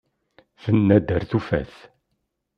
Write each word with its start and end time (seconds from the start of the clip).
Tenna-d 0.63 1.07
ar 1.15 1.23
tufat. 1.29 1.73